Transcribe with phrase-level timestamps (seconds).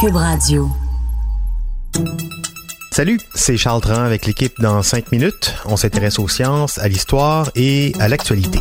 [0.00, 0.68] Cube Radio.
[2.92, 5.54] Salut, c'est Charles Tran avec l'équipe dans 5 minutes.
[5.64, 8.58] On s'intéresse aux sciences, à l'histoire et à l'actualité.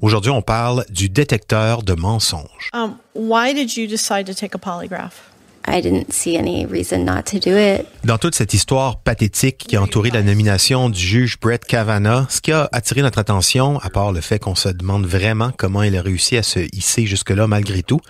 [0.00, 2.70] Aujourd'hui, on parle du détecteur de mensonges.
[2.72, 5.30] Um, why did you decide to take a polygraph?
[5.68, 7.86] I didn't see any reason not to do it.
[8.04, 12.40] Dans toute cette histoire pathétique qui a entouré la nomination du juge Brett Kavanaugh, ce
[12.40, 15.96] qui a attiré notre attention, à part le fait qu'on se demande vraiment comment il
[15.96, 18.00] a réussi à se hisser jusque-là malgré tout,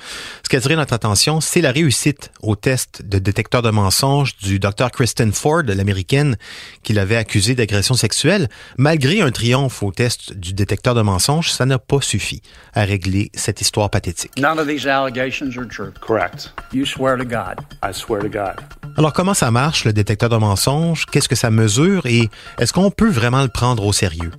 [0.42, 4.36] ce qui a attiré notre attention, c'est la réussite au test de détecteur de mensonges
[4.36, 4.90] du Dr.
[4.90, 6.36] Kristen Ford, l'américaine,
[6.82, 8.48] qui l'avait accusé d'agression sexuelle.
[8.76, 12.42] Malgré un triomphe au test du détecteur de mensonges, ça n'a pas suffi
[12.74, 14.32] à régler cette histoire pathétique.
[14.38, 15.92] None of these allegations are true.
[16.00, 16.52] Correct.
[16.72, 17.45] You swear to God.
[17.82, 18.56] I swear to God.
[18.98, 21.04] Alors, comment ça marche, le détecteur de mensonges?
[21.06, 22.06] Qu'est-ce que ça mesure?
[22.06, 24.30] Et est-ce qu'on peut vraiment le prendre au sérieux?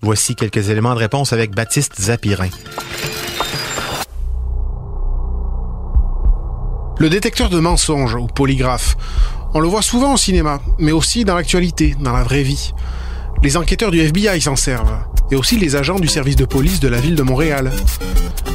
[0.00, 2.48] Voici quelques éléments de réponse avec Baptiste Zapirin.
[6.98, 8.96] Le détecteur de mensonges ou polygraphe,
[9.52, 12.72] on le voit souvent au cinéma, mais aussi dans l'actualité, dans la vraie vie.
[13.42, 14.98] Les enquêteurs du FBI s'en servent,
[15.30, 17.70] et aussi les agents du service de police de la ville de Montréal.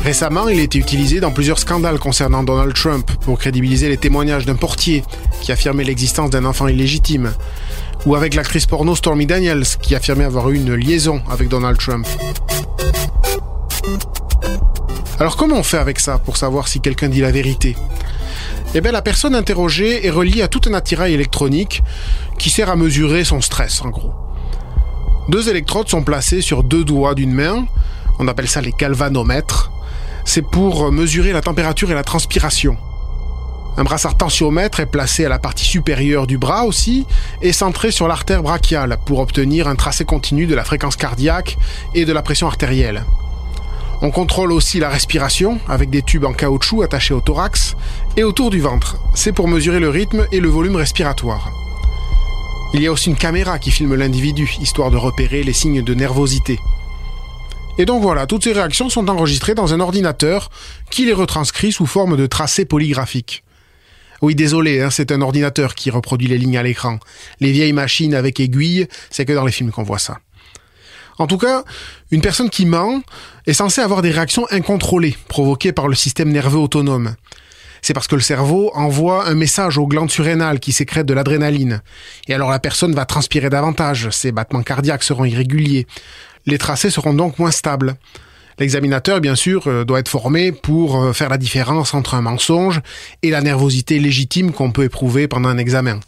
[0.03, 4.45] Récemment, il a été utilisé dans plusieurs scandales concernant Donald Trump pour crédibiliser les témoignages
[4.45, 5.03] d'un portier
[5.41, 7.31] qui affirmait l'existence d'un enfant illégitime,
[8.05, 12.07] ou avec l'actrice porno Stormy Daniels qui affirmait avoir eu une liaison avec Donald Trump.
[15.19, 17.75] Alors comment on fait avec ça pour savoir si quelqu'un dit la vérité?
[18.73, 21.83] Eh bien la personne interrogée est reliée à tout un attirail électronique
[22.39, 24.13] qui sert à mesurer son stress en gros.
[25.29, 27.65] Deux électrodes sont placées sur deux doigts d'une main,
[28.19, 29.71] on appelle ça les galvanomètres.
[30.25, 32.77] C'est pour mesurer la température et la transpiration.
[33.77, 37.05] Un brassard tensiomètre est placé à la partie supérieure du bras aussi
[37.41, 41.57] et centré sur l'artère brachiale pour obtenir un tracé continu de la fréquence cardiaque
[41.95, 43.05] et de la pression artérielle.
[44.01, 47.75] On contrôle aussi la respiration avec des tubes en caoutchouc attachés au thorax
[48.17, 48.97] et autour du ventre.
[49.13, 51.51] C'est pour mesurer le rythme et le volume respiratoire.
[52.73, 55.93] Il y a aussi une caméra qui filme l'individu, histoire de repérer les signes de
[55.93, 56.57] nervosité.
[57.77, 60.49] Et donc voilà, toutes ces réactions sont enregistrées dans un ordinateur
[60.89, 63.43] qui les retranscrit sous forme de tracés polygraphiques.
[64.21, 66.99] Oui, désolé, hein, c'est un ordinateur qui reproduit les lignes à l'écran.
[67.41, 70.19] Les vieilles machines avec aiguilles, c'est que dans les films qu'on voit ça.
[71.17, 71.65] En tout cas,
[72.09, 73.01] une personne qui ment
[73.47, 77.15] est censée avoir des réactions incontrôlées, provoquées par le système nerveux autonome
[77.81, 81.81] c'est parce que le cerveau envoie un message aux glandes surrénales qui sécrètent de l'adrénaline.
[82.27, 85.87] Et alors la personne va transpirer davantage, ses battements cardiaques seront irréguliers.
[86.45, 87.95] Les tracés seront donc moins stables.
[88.59, 92.81] L'examinateur, bien sûr, euh, doit être formé pour euh, faire la différence entre un mensonge
[93.23, 95.99] et la nervosité légitime qu'on peut éprouver pendant un examen.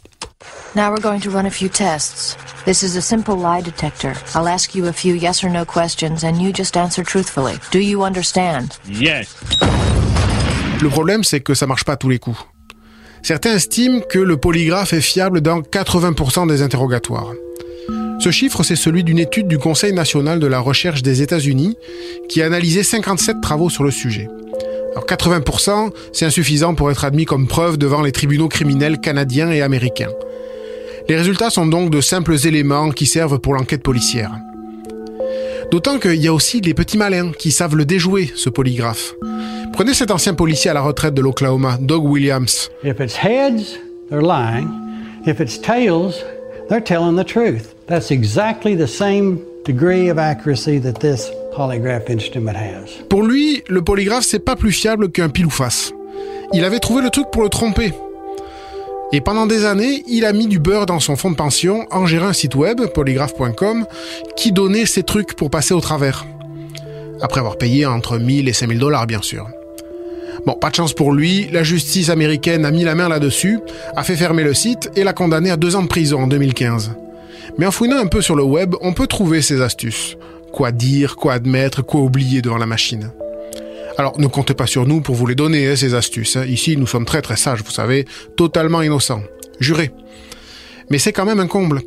[0.76, 2.36] Now we're going to run a few tests.
[2.64, 4.12] This is a simple lie detector.
[4.34, 7.54] I'll ask you a few yes or no questions and you just answer truthfully.
[7.70, 8.78] Do you understand?
[8.86, 9.34] Yes.
[10.82, 12.38] Le problème, c'est que ça marche pas tous les coups.
[13.22, 17.32] Certains estiment que le polygraphe est fiable dans 80% des interrogatoires.
[18.20, 21.76] Ce chiffre, c'est celui d'une étude du Conseil national de la recherche des États-Unis
[22.28, 24.28] qui a analysé 57 travaux sur le sujet.
[24.92, 29.62] Alors 80%, c'est insuffisant pour être admis comme preuve devant les tribunaux criminels canadiens et
[29.62, 30.12] américains.
[31.08, 34.30] Les résultats sont donc de simples éléments qui servent pour l'enquête policière.
[35.74, 39.16] D'autant qu'il y a aussi les petits malins qui savent le déjouer, ce polygraphe.
[39.72, 42.70] Prenez cet ancien policier à la retraite de l'Oklahoma, Doug Williams.
[42.84, 43.76] If it's heads,
[44.08, 44.68] they're lying.
[45.26, 46.24] If it's tails,
[46.68, 47.74] they're telling the truth.
[47.88, 53.02] That's exactly the same degree of accuracy that this polygraph instrument has.
[53.08, 55.92] Pour lui, le polygraphe c'est pas plus fiable qu'un pile ou face.
[56.52, 57.92] Il avait trouvé le truc pour le tromper.
[59.14, 62.04] Et pendant des années, il a mis du beurre dans son fonds de pension en
[62.04, 63.86] gérant un site web, polygraphe.com,
[64.36, 66.26] qui donnait ces trucs pour passer au travers.
[67.22, 69.46] Après avoir payé entre 1000 et 5000 dollars, bien sûr.
[70.46, 73.60] Bon, pas de chance pour lui, la justice américaine a mis la main là-dessus,
[73.94, 76.90] a fait fermer le site et l'a condamné à deux ans de prison en 2015.
[77.56, 80.16] Mais en fouinant un peu sur le web, on peut trouver ces astuces.
[80.52, 83.12] Quoi dire, quoi admettre, quoi oublier devant la machine.
[83.96, 86.36] Alors ne comptez pas sur nous pour vous les donner, hein, ces astuces.
[86.36, 86.44] Hein.
[86.46, 88.06] Ici, nous sommes très très sages, vous savez,
[88.36, 89.22] totalement innocents.
[89.60, 89.92] Juré.
[90.90, 91.82] Mais c'est quand même un comble.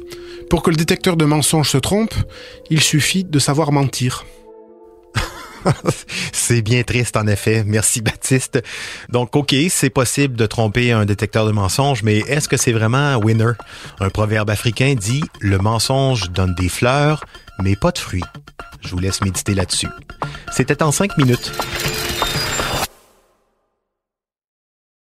[0.50, 2.14] Pour que le détecteur de mensonges se trompe,
[2.70, 4.26] il suffit de savoir mentir.
[6.32, 7.64] c'est bien triste, en effet.
[7.66, 8.64] Merci, Baptiste.
[9.10, 13.18] Donc, OK, c'est possible de tromper un détecteur de mensonges, mais est-ce que c'est vraiment
[13.18, 13.54] winner?
[14.00, 17.26] Un proverbe africain dit «Le mensonge donne des fleurs,
[17.62, 18.24] mais pas de fruits».
[18.82, 19.90] Je vous laisse méditer là-dessus.
[20.52, 21.52] C'était en cinq minutes.